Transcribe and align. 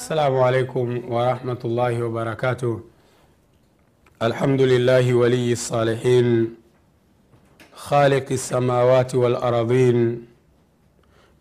السلام 0.00 0.32
عليكم 0.40 1.12
ورحمة 1.12 1.60
الله 1.64 1.94
وبركاته. 2.02 2.72
الحمد 4.22 4.62
لله 4.72 5.04
ولي 5.14 5.52
الصالحين 5.52 6.56
خالق 7.74 8.26
السماوات 8.32 9.14
والأرضين 9.14 9.98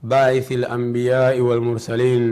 باعث 0.03 0.51
الأنبياء 0.51 1.39
والمرسلين 1.39 2.23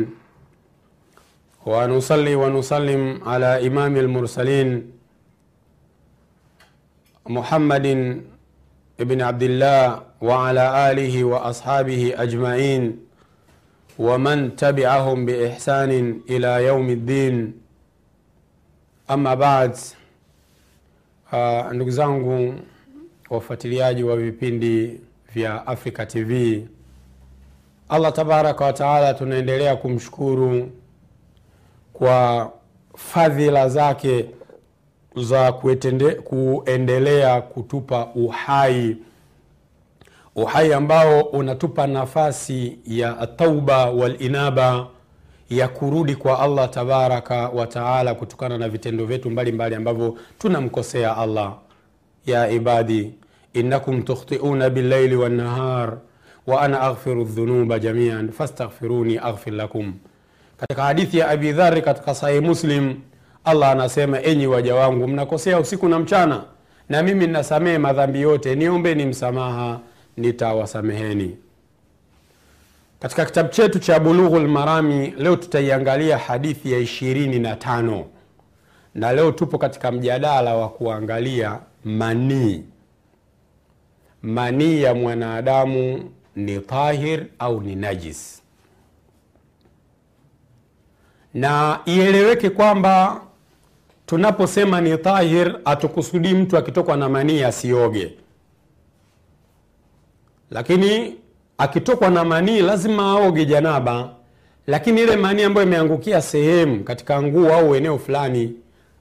ونصلي 1.66 2.36
ونسلم 2.36 3.02
على 3.24 3.68
إمام 3.68 3.94
المرسلين 3.96 4.70
محمد 7.24 7.88
بن 9.00 9.20
عبد 9.22 9.44
الله 9.44 10.04
وعلى 10.22 10.92
آله 10.92 11.24
وأصحابه 11.24 12.02
أجمعين. 12.18 13.07
ومن 13.99 14.57
تبعهم 14.57 15.27
بإحسان 15.27 16.21
إلى 16.31 16.65
يوم 16.67 16.91
الدين 16.91 17.53
ama 19.09 19.37
baad 19.37 19.77
uh, 21.33 21.73
ndugu 21.73 21.91
zangu 21.91 22.55
wafuatiliaji 23.31 24.03
wa 24.03 24.17
vipindi 24.17 25.01
vya 25.35 25.67
africa 25.67 26.07
tv 26.09 26.63
allah 27.89 28.13
tabaraka 28.13 28.65
wataala 28.65 29.15
tunaendelea 29.15 29.77
kumshukuru 29.77 30.71
kwa 31.93 32.53
fadhila 32.97 33.69
zake 33.69 34.27
za 35.17 35.53
kuetende, 35.53 36.11
kuendelea 36.15 37.41
kutupa 37.41 38.07
uhai 38.15 38.97
uhai 40.38 40.74
ambao 40.74 41.22
unatupa 41.22 41.88
nafasi 41.88 42.80
ya 42.86 43.28
tauba 43.36 43.86
walinaba 43.86 44.88
ya 45.50 45.68
kurudi 45.68 46.16
kwa 46.16 46.40
allah 46.40 46.70
tabaraka 46.70 47.50
wataala 47.50 48.16
kutokana 48.16 48.58
na 48.58 48.70
vitendo 48.70 49.06
vyetu 49.06 49.30
mbalimbali 49.30 49.76
ambavyo 49.76 50.18
tunamkosea 50.40 51.18
allah. 51.18 51.54
Ya 52.26 52.50
ibadi 52.50 53.14
innakum 53.54 54.02
tukhtiuna 54.04 54.70
billaili 54.70 55.16
wannahar 55.16 55.98
wa 56.48 56.62
ana 56.62 56.82
aghfiru 56.82 57.24
dhunuba 57.24 57.80
jamian 57.80 58.32
fastaghfiruni 58.32 59.18
aghfir 59.18 59.54
lakum. 59.54 59.94
Katika 60.58 60.84
hadithi 60.84 61.18
ya 61.18 61.30
abi 61.30 61.52
dhari 61.52 61.82
katika 61.82 62.16
sahihi 62.16 62.42
muslim 62.42 62.96
allah 63.46 63.70
anasema 63.72 64.22
enyi 64.22 64.48
waja 64.48 64.76
wangu 64.76 65.08
mnakosea 65.08 65.60
usiku 65.60 65.90
na 65.90 66.00
mchana 66.00 66.44
na 66.90 67.04
mimi 67.04 67.28
nasamehe 67.28 67.78
madhambi 67.78 68.22
yote 68.22 68.56
niombeni 68.56 69.06
msamaha 69.06 69.80
nitawasameheni. 70.18 71.38
Katika 73.00 73.26
kitabu 73.26 73.50
chetu 73.50 73.80
cha 73.80 74.00
bulughu 74.00 74.40
lmarami 74.40 75.14
leo 75.18 75.36
tutaiangalia 75.36 76.18
hadithi 76.18 76.72
ya 76.72 76.80
ishirini 76.80 77.40
na 77.40 77.56
tano. 77.56 78.06
Na 78.96 79.14
leo 79.14 79.32
tupo 79.32 79.58
katika 79.58 79.92
mjadala 79.92 80.56
wa 80.56 80.70
kuangalia 80.70 81.60
manii 81.86 82.64
manii 84.22 84.82
ya 84.82 84.94
mwanadamu 84.96 86.12
ni 86.36 86.60
tahir 86.60 87.26
au 87.40 87.62
ni 87.62 87.76
najis. 87.76 88.42
Na 91.34 91.80
ieleweke 91.86 92.50
kwamba 92.50 93.22
tunaposema 94.06 94.82
ni 94.82 94.98
tahir 94.98 95.60
hatukusudii 95.66 96.34
mtu 96.34 96.58
akitokwa 96.58 96.98
na 96.98 97.10
manii 97.10 97.44
asioge 97.44 98.14
lakini 100.52 101.16
akitokwa 101.58 102.10
na 102.10 102.24
manii 102.24 102.62
lazima 102.62 103.04
aoge 103.12 103.46
janaba. 103.46 104.10
Lakini 104.68 105.02
ile 105.02 105.16
manii 105.16 105.44
ambayo 105.44 105.68
imeangukia 105.68 106.22
sehemu 106.22 106.84
katika 106.84 107.22
nguo 107.24 107.54
au 107.54 107.76
eneo 107.76 107.98
fulani 107.98 108.54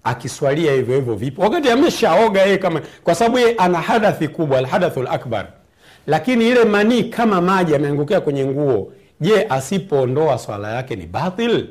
akiswalia 0.04 0.72
hivyo 0.72 0.94
hivyo 0.96 1.14
vipo. 1.14 1.42
Wakati 1.42 1.70
ameshaoga 1.70 2.42
yeye 2.42 2.58
kama 2.58 2.82
kwa 3.04 3.14
sababu 3.14 3.38
yeye 3.38 3.54
ana 3.54 3.80
hadathi 3.80 4.28
kubwa 4.28 4.58
alhadathu 4.58 5.02
lakbar 5.02 5.48
lakini 6.06 6.48
ile 6.48 6.64
manii 6.64 7.04
kama 7.04 7.40
maji 7.40 7.74
ameangukia 7.74 8.20
kwenye 8.20 8.44
nguo 8.46 8.92
je 9.20 9.46
asipoondoa 9.48 10.38
swala 10.38 10.72
yake 10.74 10.96
ni 10.96 11.06
batil? 11.06 11.68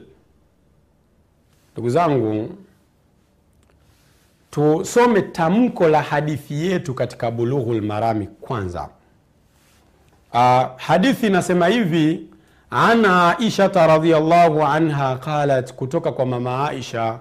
Ndugu 1.74 1.90
zangu 1.90 2.50
tusome 4.52 5.22
tamko 5.22 5.88
la 5.88 6.02
hadithi 6.02 6.66
yetu 6.66 6.94
katika 6.94 7.32
bulughu 7.32 7.74
lmarami 7.74 8.28
kwanza 8.42 8.90
uh, 10.36 10.64
hadithi 10.78 11.28
inasema 11.28 11.68
hivi 11.68 12.22
ana 12.70 13.38
aishata 13.40 13.88
radiallahu 13.88 14.64
anha 14.64 15.16
qalat 15.16 15.74
kutoka 15.74 16.12
kwa 16.12 16.26
mama 16.26 16.70
aisha 16.70 17.20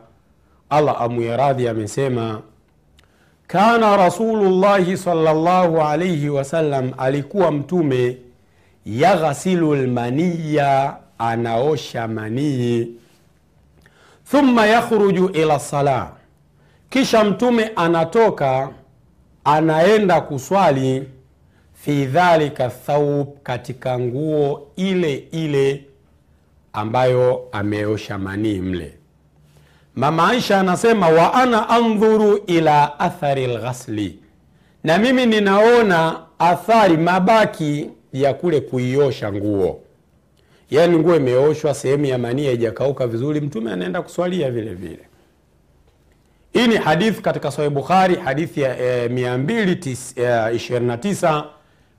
allah 0.71 1.03
amwie 1.03 1.37
radhi 1.37 1.69
amesema 1.69 2.41
kana 3.47 3.97
rasulullahi 3.97 4.97
salllahu 4.97 5.83
alaihi 5.83 6.29
wasallam 6.29 6.93
alikuwa 6.99 7.53
mtume 7.53 8.19
yaghsilu 8.87 9.75
lmaniya 9.75 10.97
anaosha 11.19 12.09
manii 12.09 12.89
thumma 14.31 14.67
yakhruju 14.67 15.29
ila 15.29 15.59
sala 15.59 16.11
kisha 16.91 17.25
mtume 17.25 17.71
anatoka 17.77 18.69
anaenda 19.45 20.21
kuswali 20.21 21.09
fi 21.85 22.05
dhalika 22.07 22.69
thaub 22.69 23.29
katika 23.43 23.99
nguo 23.99 24.69
ile 24.77 25.15
ile 25.33 25.85
ambayo 26.73 27.49
ameosha 27.53 28.19
manii 28.19 28.61
mle. 28.61 28.95
Mama 29.95 30.29
aisha 30.31 30.61
anasema 30.61 31.09
wa 31.09 31.35
ana 31.35 31.69
andhuru 31.69 32.37
ila 32.47 33.01
athari 33.01 33.47
lghasli 33.47 34.19
na 34.85 34.99
mimi 34.99 35.27
ninaona 35.27 36.21
athari 36.39 36.97
mabaki 36.97 37.91
ya 38.13 38.35
kule 38.35 38.61
kuiosha 38.61 39.33
nguo. 39.33 39.81
Yaani 40.71 40.99
nguo 40.99 41.17
imeoshwa 41.17 41.75
sehemu 41.75 42.05
ya 42.07 42.19
manii 42.19 42.47
haijakauka 42.47 43.07
vizuri 43.07 43.41
mtume 43.41 43.73
anaenda 43.73 44.03
kuswalia 44.03 44.51
vile 44.51 44.75
vile. 44.75 45.01
Hii 46.53 46.67
ni 46.67 46.77
hadithi 46.77 47.23
katika 47.23 47.51
sahih 47.51 47.71
bukhari 47.71 48.15
hadithi 48.17 48.61
ya 48.61 48.79
eh, 49.05 49.11
229 49.11 51.45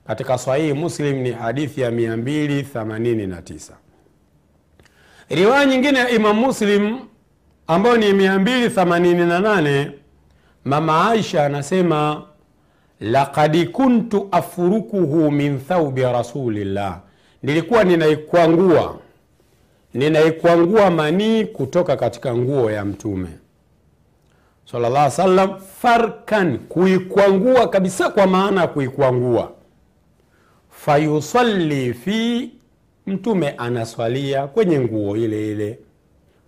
katika 0.06 0.38
sahihi 0.38 0.72
muslim 0.72 1.16
ni 1.16 1.32
hadithi 1.32 1.80
ya 1.80 1.90
289 1.90 3.72
riwaya 5.28 5.64
nyingine 5.66 5.98
ya 5.98 6.10
imam 6.10 6.36
muslim 6.36 6.98
ambayo 7.66 7.96
ni 7.96 8.12
288 8.12 9.90
mama 10.64 11.10
aisha 11.10 11.46
anasema 11.46 12.22
lakad 13.00 13.70
kuntu 13.70 14.28
afurukuhu 14.30 15.30
min 15.30 15.60
thaubi 15.60 16.02
rasulillah. 16.02 17.00
Nilikuwa 17.42 17.84
ninaikwangua 17.84 18.98
ninaikwangua 19.94 20.90
manii 20.90 21.44
kutoka 21.44 21.96
katika 21.96 22.34
nguo 22.36 22.70
ya 22.70 22.84
mtume. 22.84 23.28
Sallallahu 24.72 25.60
farkan 25.80 26.58
kuikwangua 26.58 27.68
kabisa 27.68 28.10
kwa 28.10 28.26
maana 28.26 28.60
ya 28.60 28.66
kuikwangua 28.66 29.52
fayusalli 30.86 31.94
fi 31.94 32.50
mtume 33.06 33.50
anaswalia 33.50 34.46
kwenye 34.46 34.80
nguo 34.80 35.16
ile 35.16 35.52
ile. 35.52 35.78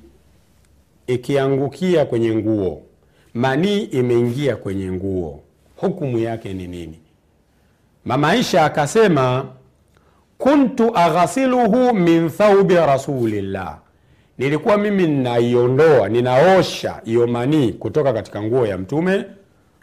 ikiangukia 1.08 2.06
kwenye 2.06 2.36
nguo. 2.36 2.82
Manii 3.34 3.82
imeingia 3.82 4.56
kwenye 4.56 4.92
nguo. 4.92 5.40
Hukumu 5.76 6.18
yake 6.18 6.54
ni 6.54 6.68
nini? 6.68 7.00
Mama 8.06 8.30
aisha 8.30 8.66
akasema 8.66 9.46
kuntu 10.38 10.98
aghasiluhu 10.98 11.94
min 11.94 12.30
thaubi 12.30 12.76
rasulillah 12.76 13.78
nilikuwa 14.42 14.78
mimi 14.78 15.08
ninaiondoa 15.08 16.10
ninaosha 16.10 17.02
hiyo 17.06 17.28
manii 17.28 17.72
kutoka 17.74 18.14
katika 18.14 18.44
nguo 18.44 18.66
ya 18.68 18.78
mtume 18.78 19.26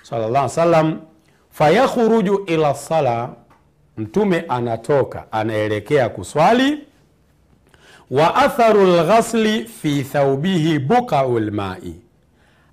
sallallahu 0.02 0.96
fayakhruju 1.50 2.44
ila 2.46 2.74
sala 2.74 3.30
mtume 3.96 4.44
anatoka 4.48 5.32
anaelekea 5.32 6.08
kuswali. 6.08 6.78
Wa 8.10 8.34
atharu 8.34 8.86
lghasli 8.86 9.64
fi 9.64 10.02
thaubihi 10.02 10.78
bukau 10.78 11.38
lmai 11.40 11.94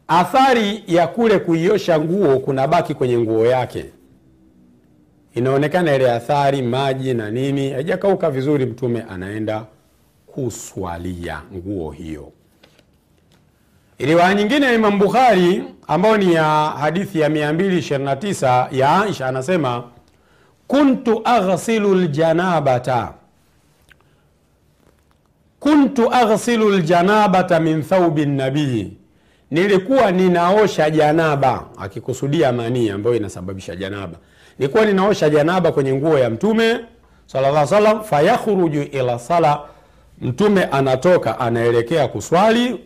athari 0.08 0.84
ya 0.88 1.08
kule 1.08 1.40
kuiosha 1.40 2.00
nguo 2.00 2.40
kunabaki 2.40 2.94
kwenye 2.94 3.18
nguo 3.18 3.46
yake. 3.46 3.86
Inaonekana 5.34 5.96
ile 5.96 6.12
athari 6.12 6.62
maji 6.62 7.14
na 7.14 7.32
nini 7.32 7.70
haijakauka 7.70 8.32
vizuri 8.32 8.66
mtume 8.66 9.06
anaenda 9.10 9.66
kuswalia 10.36 11.42
nguo 11.56 11.92
hiyo. 11.92 12.32
Riwaya 14.00 14.34
nyingine 14.34 14.66
ya 14.66 14.74
imam 14.74 15.00
bukhari 15.00 15.64
ambayo 15.88 16.18
ni 16.18 16.34
ya 16.34 16.44
hadithi 16.80 17.20
ya 17.20 17.30
229 17.30 18.68
ya 18.72 19.02
aisha 19.02 19.28
anasema 19.28 19.84
kuntu 20.68 21.22
aghsilu 21.26 21.96
ljanabata 21.96 23.14
kuntu 25.60 26.14
aghsilu 26.14 26.70
ljanabata 26.70 27.60
min 27.60 27.84
thaubi 27.84 28.26
nabii 28.26 28.94
nilikuwa 29.52 30.12
ninaosha 30.12 30.90
janaba. 30.90 31.66
Akikusudia 31.78 32.52
manii 32.52 32.90
ambayo 32.90 33.16
inasababisha 33.16 33.76
janaba. 33.76 34.18
Nilikuwa 34.60 34.86
ninaosha 34.86 35.30
janaba 35.30 35.72
kwenye 35.72 35.94
nguo 35.94 36.20
ya 36.20 36.30
mtume 36.30 36.80
sallallahu 37.26 37.68
salam 37.68 38.04
fayakhruju 38.04 38.82
ila 38.82 39.20
sala 39.20 39.60
mtume 40.22 40.64
anatoka 40.64 41.40
anaelekea 41.40 42.08
kuswali 42.08 42.80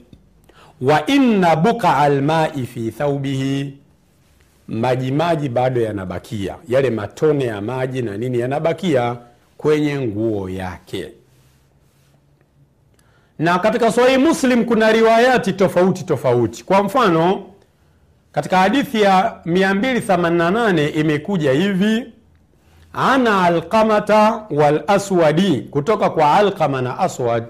wa 0.81 1.05
inna 1.05 1.55
bukaa 1.55 2.09
lmai 2.09 2.65
fi 2.65 2.91
thaubihi 2.91 3.73
majimaji 4.67 5.49
bado 5.49 5.81
yanabakia. 5.81 6.55
Yale 6.67 6.89
matone 6.89 7.45
ya 7.45 7.61
maji 7.61 8.01
na 8.01 8.17
nini 8.17 8.39
yanabakia 8.39 9.17
kwenye 9.57 9.99
nguo 9.99 10.49
yake. 10.49 11.11
Na 13.39 13.59
katika 13.59 13.91
sahihi 13.91 14.17
muslim 14.17 14.65
kuna 14.65 14.91
riwayati 14.91 15.53
tofauti 15.53 16.03
tofauti. 16.03 16.63
Kwa 16.63 16.83
mfano 16.83 17.45
katika 18.31 18.57
hadithi 18.57 19.01
ya 19.01 19.41
288 19.45 20.99
imekuja 20.99 21.51
hivi 21.51 22.05
ana 22.93 23.43
alqamata 23.43 24.45
walaswadi 24.51 25.61
kutoka 25.61 26.09
kwa 26.09 26.33
alqama 26.33 26.81
na 26.81 26.99
aswad 26.99 27.43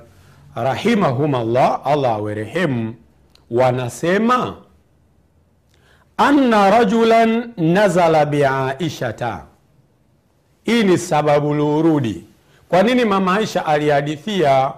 rahimahumallah, 0.55 1.81
allah 1.85 2.11
awerehemu 2.11 2.95
wanasema 3.51 4.55
anna 6.17 6.69
rajulan 6.69 7.53
nazala 7.57 8.25
biaishata 8.25 9.43
hii 10.63 10.83
ni 10.83 10.97
sababu 10.97 11.53
lurudi 11.53 12.23
kwa 12.69 12.83
nini 12.83 13.05
mama 13.05 13.35
aisha 13.35 13.65
alihadithia 13.65 14.71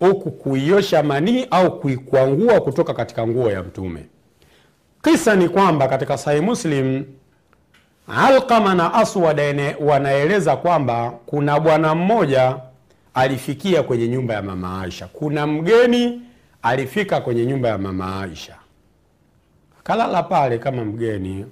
huku 0.00 0.30
kuiosha 0.30 1.02
manii 1.02 1.46
au 1.50 1.80
kuikwangua 1.80 2.60
kutoka 2.60 2.94
katika 2.94 3.26
nguo 3.26 3.50
ya 3.50 3.62
mtume? 3.62 4.06
Kisa 5.02 5.36
ni 5.36 5.48
kwamba 5.48 5.88
katika 5.88 6.18
sahi 6.18 6.40
muslim 6.40 7.04
alqama 8.08 8.74
na 8.74 8.94
aswad 8.94 9.40
wanaeleza 9.80 10.56
kwamba 10.56 11.10
kuna 11.26 11.60
bwana 11.60 11.94
mmoja 11.94 12.56
alifikia 13.14 13.82
kwenye 13.82 14.08
nyumba 14.08 14.34
ya 14.34 14.42
mama 14.42 14.82
aisha. 14.82 15.06
Kuna 15.06 15.46
mgeni 15.46 16.22
alifika 16.62 17.20
kwenye 17.20 17.46
nyumba 17.46 17.68
ya 17.68 17.78
mama 17.78 18.20
aisha. 18.22 18.54
Kalala 19.82 20.22
pale 20.22 20.58
kama 20.58 20.84
mgeni 20.84 21.46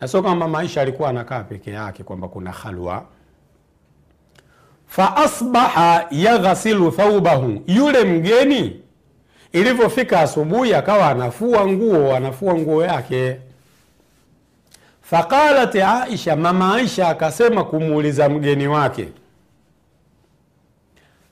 na 0.00 0.08
sio 0.08 0.22
kama 0.22 0.34
mama 0.36 0.58
aisha 0.58 0.80
alikuwa 0.82 1.08
anakaa 1.08 1.42
peke 1.42 1.70
yake 1.70 2.02
kwamba 2.04 2.28
kuna 2.28 2.52
halwa 2.52 3.04
faasbaha 4.86 6.06
yaghsilu 6.10 6.90
thaubahu 6.90 7.62
yule 7.66 8.04
mgeni 8.04 8.80
ilivyofika 9.52 10.20
asubuhi 10.20 10.74
akawa 10.74 11.06
anafua 11.10 11.66
nguo 11.66 12.16
anafua 12.16 12.54
nguo 12.54 12.84
yake 12.84 13.36
faqalat 15.12 15.74
aisha 15.76 16.36
mama 16.36 16.74
aisha 16.74 17.08
akasema 17.08 17.64
kumuuliza 17.64 18.28
mgeni 18.28 18.68
wake 18.68 19.08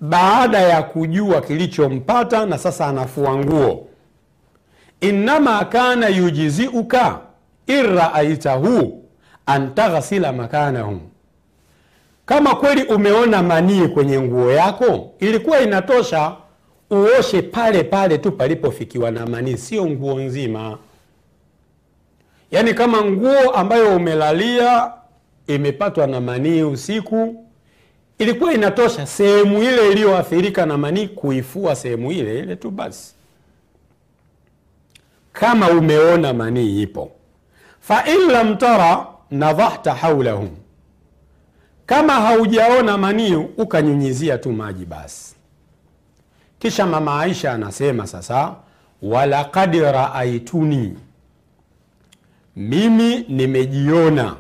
baada 0.00 0.58
ya 0.58 0.82
kujua 0.82 1.40
kilichompata 1.40 2.46
na 2.46 2.58
sasa 2.58 2.86
anafua 2.86 3.36
nguo 3.36 3.86
innama 5.00 5.64
kana 5.64 6.08
yujiziuka 6.08 7.20
in 7.66 7.82
raaitahu 7.96 9.04
an 9.46 9.74
taghsila 9.74 10.32
makanahu 10.32 11.00
kama 12.26 12.54
kweli 12.54 12.82
umeona 12.82 13.42
manii 13.42 13.88
kwenye 13.88 14.20
nguo 14.20 14.52
yako 14.52 15.10
ilikuwa 15.18 15.60
inatosha 15.60 16.32
uoshe 16.90 17.42
pale 17.42 17.84
pale 17.84 18.18
tu 18.18 18.32
palipofikiwa 18.32 19.10
na 19.10 19.26
manii 19.26 19.56
sio 19.56 19.86
nguo 19.86 20.20
nzima 20.20 20.78
yaani 22.50 22.74
kama 22.74 23.04
nguo 23.04 23.50
ambayo 23.50 23.96
umelalia 23.96 24.92
imepatwa 25.46 26.06
na 26.06 26.20
manii 26.20 26.62
usiku 26.62 27.44
ilikuwa 28.18 28.52
inatosha 28.54 29.06
sehemu 29.06 29.62
ile 29.62 29.92
iliyoathirika 29.92 30.66
na 30.66 30.78
manii 30.78 31.08
kuifua 31.08 31.76
sehemu 31.76 32.12
ile 32.12 32.38
ile 32.38 32.56
tu 32.56 32.70
basi. 32.70 33.14
Kama 35.32 35.70
umeona 35.70 36.32
manii 36.34 36.82
ipo. 36.82 37.10
Fain 37.80 38.20
lam 38.30 38.56
tara 38.56 39.06
nadhahta 39.30 39.94
haulahu 39.94 40.48
kama 41.86 42.12
haujaona 42.12 42.98
manii 42.98 43.34
ukanyunyizia 43.34 44.38
tu 44.38 44.52
maji 44.52 44.84
basi. 44.86 45.34
Kisha 46.58 46.86
mama 46.86 47.20
aisha 47.20 47.52
anasema 47.52 48.06
sasa 48.06 48.54
walaqad 49.02 49.74
raaituni 49.74 50.96
mimi 52.56 53.24
nimejiona. 53.28 54.36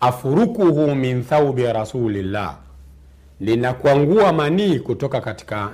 Afurukuhu 0.00 0.94
min 0.94 1.24
thaubi 1.24 1.62
rasulillah. 1.62 2.56
Ninakwangua 3.40 4.32
manii 4.32 4.78
kutoka 4.78 5.20
katika 5.20 5.70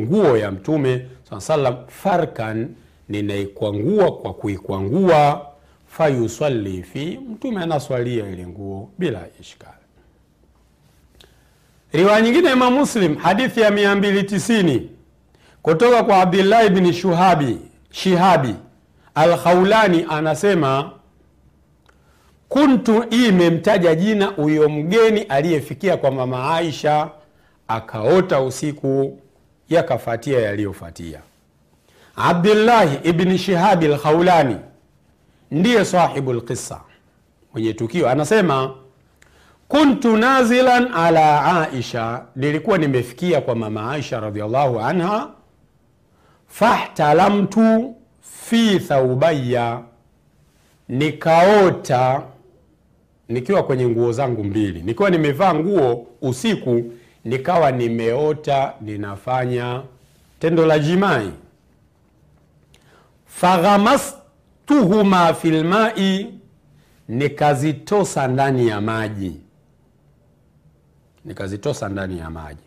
nguo 0.00 0.36
ya 0.36 0.50
mtume 0.50 1.06
saa 1.30 1.40
salam 1.40 1.76
farkan 1.86 2.68
ninaikwangua 3.08 4.12
kwa 4.12 4.34
kuikwangua. 4.34 5.44
Fayusalli 5.86 6.82
fi 6.82 7.20
mtume 7.32 7.62
anaswalia 7.62 8.28
ile 8.30 8.46
nguo 8.46 8.90
bila 8.98 9.26
ishkali. 9.40 9.72
Riwaya 11.92 12.20
nyingine 12.20 12.52
imam 12.52 12.74
muslim 12.74 13.16
hadithi 13.16 13.60
ya 13.60 13.70
290 13.70 14.80
kutoka 15.62 16.02
kwa 16.02 16.22
abdillahi 16.22 16.68
bni 16.70 16.92
shuhabi 16.92 17.58
shihabi 17.90 18.54
alkhaulani 19.18 20.06
anasema 20.08 20.90
kuntu 22.48 23.00
hii 23.10 23.28
imemtaja 23.28 23.94
jina 23.94 24.26
huyo 24.26 24.68
mgeni 24.68 25.20
aliyefikia 25.20 25.96
kwa 25.96 26.10
mama 26.10 26.54
aisha 26.54 27.08
akaota 27.68 28.40
usiku 28.40 29.18
yakafatia 29.68 30.40
yaliyofatia. 30.40 31.20
Abdullahi 32.16 33.08
ibni 33.08 33.38
shihabi 33.38 33.86
alkhaulani 33.86 34.56
ndiye 35.50 35.84
sahibu 35.84 36.32
lqissa 36.32 36.80
mwenye 37.52 37.72
tukio. 37.72 38.08
Anasema 38.08 38.74
kuntu 39.68 40.16
nazilan 40.16 40.94
ala 40.94 41.44
aisha 41.72 42.22
nilikuwa 42.36 42.78
nimefikia 42.78 43.40
kwa 43.40 43.54
mama 43.54 43.92
aisha 43.92 44.20
radhiallahu 44.20 44.80
anha 44.80 45.28
fahtalamtu 46.48 47.94
fi 48.20 48.78
thaubaya 48.80 49.82
nikaota 50.88 52.22
nikiwa 53.28 53.62
kwenye 53.62 53.88
nguo 53.88 54.12
zangu 54.12 54.44
mbili. 54.44 54.82
Nikiwa 54.82 55.10
nimevaa 55.10 55.54
nguo 55.54 56.06
usiku 56.22 56.84
nikawa 57.24 57.70
nimeota 57.72 58.74
ninafanya 58.80 59.82
tendo 60.40 60.66
la 60.66 60.78
jimai. 60.78 61.30
Faghamastuhuma 63.26 65.34
filmai 65.34 66.34
nikazitosa 67.08 68.28
ndani 68.28 68.68
ya 68.68 68.80
maji. 68.80 69.40
Nikazitosa 71.24 71.88
ndani 71.88 72.18
ya 72.18 72.30
maji. 72.30 72.62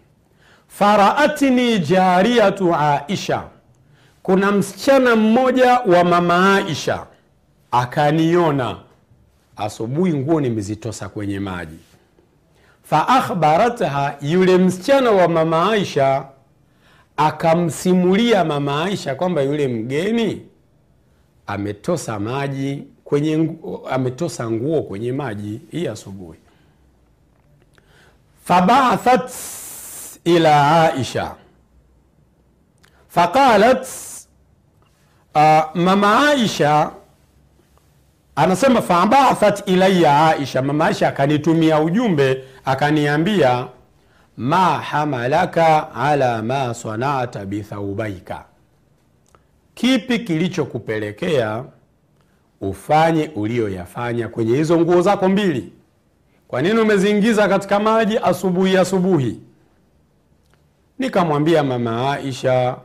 Faraatni 0.68 1.80
jariyatu 1.80 2.76
aisha 2.76 3.44
kuna 4.24 4.52
msichana 4.52 5.16
mmoja 5.16 5.80
wa 5.80 6.04
mama 6.04 6.56
aisha 6.56 7.06
akaniona. 7.72 8.78
Asubuhi 9.56 10.14
nguo 10.14 10.42
nimezitosa 10.42 11.10
kwenye 11.10 11.40
maji. 11.40 11.78
Faakhbaratha 12.84 14.18
yule 14.22 14.58
msichana 14.58 15.12
wa 15.12 15.28
mama 15.28 15.72
aisha 15.72 16.26
akamsimulia 17.18 18.44
mama 18.44 18.84
aisha 18.86 19.16
kwamba 19.16 19.42
yule 19.42 19.68
mgeni 19.68 20.42
ametosa 21.48 22.20
maji 22.20 22.84
kwenye 23.04 23.50
ametosa 23.92 24.52
nguo 24.52 24.82
kwenye 24.82 25.12
maji 25.12 25.62
hii 25.72 25.88
asubuhi. 25.88 26.40
Fabaathat 28.44 29.32
ila 30.24 30.82
aisha 30.94 31.36
faqalat 33.16 33.88
uh, 35.36 35.76
mama 35.76 36.28
aisha 36.30 36.92
anasema 38.36 38.82
fabathat 38.82 39.68
ilaya 39.70 40.28
aisha. 40.28 40.62
Mama 40.62 40.86
aisha 40.86 41.08
akanitumia 41.08 41.80
ujumbe 41.80 42.44
akaniambia 42.66 43.68
ma 44.38 44.80
hamalaka 44.80 45.96
ala 45.96 46.42
ma 46.42 46.74
sanata 46.74 47.46
bithaubaika 47.46 48.46
kipi 49.74 50.20
kilichokupelekea 50.20 51.64
ufanye 52.62 53.32
ulioyafanya 53.36 54.28
kwenye 54.28 54.56
hizo 54.58 54.80
nguo 54.80 55.02
zako 55.02 55.30
mbili? 55.30 55.74
Kwa 56.48 56.62
nini 56.62 56.80
umeziingiza 56.80 57.48
katika 57.48 57.80
maji 57.80 58.18
asubuhi 58.18 58.78
asubuhi? 58.78 59.40
Nikamwambia 61.00 61.64
mama 61.64 62.12
aisha 62.14 62.76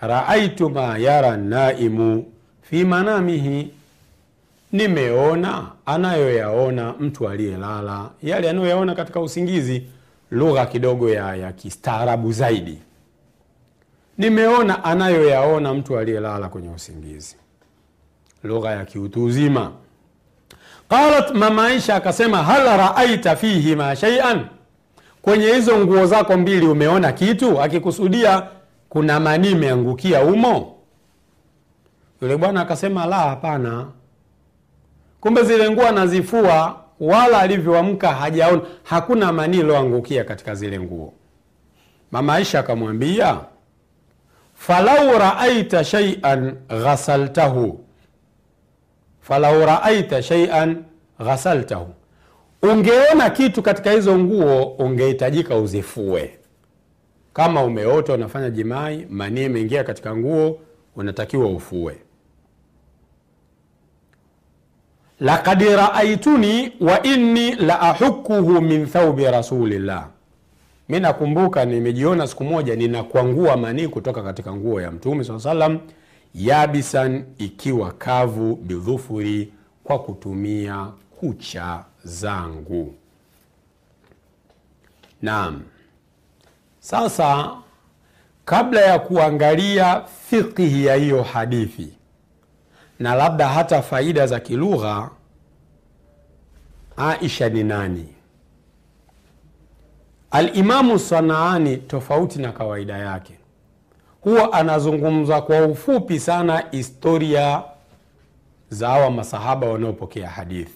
raaitu 0.00 0.70
ma 0.70 0.98
yara 0.98 1.36
naimu. 1.36 2.24
Fi 2.62 2.84
manamihi. 2.84 3.70
Nimeona 4.72 5.66
anayoyaona 5.86 6.94
mtu 7.00 7.28
aliyelala. 7.28 8.10
Yale 8.22 8.50
anayoyaona 8.50 8.94
katika 8.94 9.20
usingizi 9.20 9.82
lugha 10.30 10.66
kidogo 10.66 11.10
ya, 11.10 11.36
ya 11.36 11.52
kistaarabu 11.52 12.32
zaidi. 12.32 12.78
Nimeona 14.18 14.84
anayoyaona 14.84 15.74
mtu 15.74 15.98
aliyelala 15.98 16.48
kwenye 16.48 16.68
usingizi. 16.70 17.36
Lugha 18.44 18.70
ya 18.70 18.84
kiutu 18.84 19.24
uzima. 19.24 19.72
Qalat 20.88 21.30
mama 21.34 21.68
akasema 21.94 22.42
hal 22.42 22.64
raaita 22.64 23.36
fihima 23.36 23.96
shaian 23.96 24.46
kwenye 25.22 25.46
hizo 25.52 25.78
nguo 25.78 26.06
zako 26.06 26.36
mbili 26.36 26.66
umeona 26.66 27.12
kitu? 27.12 27.60
Akikusudia 27.62 28.42
kuna 28.94 29.20
manii 29.20 29.50
imeangukia 29.50 30.22
umo 30.22 30.74
yule 32.22 32.36
bwana 32.36 32.60
akasema 32.60 33.06
la 33.06 33.16
hapana. 33.16 33.86
Kumbe 35.20 35.42
zile 35.42 35.70
nguo 35.70 35.86
anazifua 35.86 36.80
wala 37.00 37.38
alivyoamka 37.40 38.12
hajaona. 38.14 38.62
Hakuna 38.82 39.32
manii 39.32 39.58
iloangukia 39.58 40.24
katika 40.24 40.54
zile 40.54 40.80
nguo. 40.80 41.12
Mama 42.12 42.34
aisha 42.34 42.58
akamwambia 42.60 43.40
falau 44.54 45.18
raaita 45.18 45.84
shaian 45.84 46.54
ghasaltahu. 46.68 47.84
Falau 49.20 49.66
raaita 49.66 50.22
shaian 50.22 50.84
ghasaltahu. 51.18 51.94
Ungeona 52.62 53.30
kitu 53.30 53.62
katika 53.62 53.90
hizo 53.90 54.18
nguo 54.18 54.62
ungehitajika 54.64 55.56
uzifue 55.56 56.38
kama 57.34 57.64
umeota 57.64 58.12
unafanya 58.12 58.50
jimai 58.50 59.06
manii 59.10 59.44
imeingia 59.44 59.84
katika 59.84 60.16
nguo 60.16 60.60
unatakiwa 60.96 61.46
ufue. 61.48 61.96
Lakad 65.20 65.62
raaituni 65.62 66.72
wa 66.80 67.02
inni 67.02 67.54
la 67.54 67.80
ahukuhu 67.80 68.60
min 68.60 68.86
thaubi 68.86 69.24
rasulillah. 69.24 70.08
Mi 70.88 71.00
nakumbuka 71.00 71.64
nimejiona 71.64 72.26
siku 72.26 72.44
moja 72.44 72.76
ninakwangua 72.76 73.56
manii 73.56 73.88
kutoka 73.88 74.22
katika 74.22 74.52
nguo 74.54 74.80
ya 74.80 74.90
mtume 74.90 75.24
saa 75.24 75.38
salam 75.40 75.78
yabisan 76.34 77.24
ikiwa 77.38 77.92
kavu 77.92 78.56
bidhufuri 78.56 79.52
kwa 79.84 79.98
kutumia 79.98 80.86
kucha 81.20 81.84
zangu. 82.04 82.94
Naam 85.22 85.62
sasa 86.84 87.50
kabla 88.44 88.80
ya 88.80 88.98
kuangalia 88.98 90.02
fikihi 90.30 90.86
ya 90.86 90.94
hiyo 90.94 91.22
hadithi 91.22 91.88
na 92.98 93.14
labda 93.14 93.48
hata 93.48 93.82
faida 93.82 94.26
za 94.26 94.40
kilugha 94.40 95.10
aisha 96.96 97.48
ni 97.48 97.64
nani? 97.64 98.08
Alimamu 100.30 100.98
sanaani 100.98 101.76
tofauti 101.76 102.38
na 102.42 102.52
kawaida 102.52 102.96
yake. 102.98 103.34
Huwa 104.20 104.52
anazungumza 104.52 105.40
kwa 105.42 105.64
ufupi 105.66 106.20
sana 106.20 106.64
historia 106.70 107.62
za 108.68 108.88
hawa 108.88 109.10
masahaba 109.10 109.66
wanaopokea 109.68 110.28
hadithi. 110.30 110.74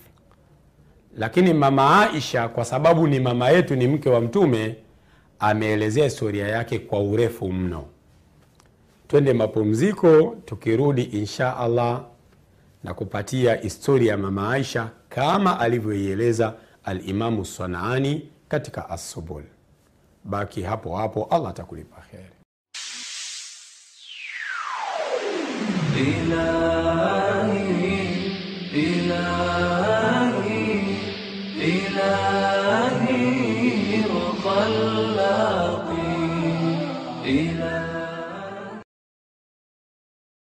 Lakini 1.17 1.55
mama 1.55 2.01
aisha 2.11 2.49
kwa 2.49 2.65
sababu 2.65 3.07
ni 3.07 3.21
mama 3.21 3.49
yetu 3.51 3.77
ni 3.77 3.89
mke 3.89 4.11
wa 4.11 4.21
mtume 4.21 4.77
ameelezea 5.39 6.05
historia 6.05 6.49
yake 6.49 6.79
kwa 6.79 7.01
urefu 7.01 7.53
mno. 7.53 7.85
Twende 9.09 9.33
mapumziko 9.33 10.37
tukirudi 10.45 11.03
insha 11.03 11.57
allah 11.57 12.05
na 12.85 12.95
kupatia 12.95 13.55
historia 13.55 14.11
ya 14.13 14.19
mama 14.19 14.53
aisha 14.53 14.91
kama 15.09 15.61
alivyoieleza 15.61 16.55
alimamu 16.85 17.45
sanaani 17.45 18.29
katika 18.49 18.91
assubul. 18.91 19.43
Baki 20.25 20.63
hapo 20.63 20.97
hapo 20.97 21.25
allah 21.31 21.51
atakulipa 21.51 22.01
kheri 22.11 22.38